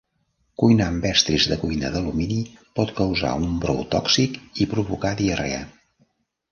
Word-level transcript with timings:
Cuinar 0.61 0.87
amb 0.93 1.05
estris 1.09 1.45
de 1.51 1.57
cuina 1.65 1.91
d'alumini 1.97 2.39
pot 2.81 2.97
causar 3.03 3.37
un 3.45 3.55
brou 3.67 3.87
tòxic 3.95 4.43
i 4.67 4.71
provocar 4.75 5.15
diarrea. 5.25 5.67